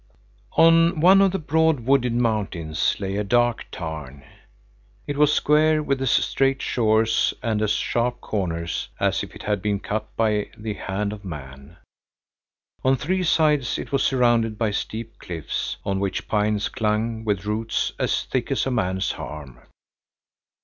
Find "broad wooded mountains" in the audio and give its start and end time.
1.37-2.95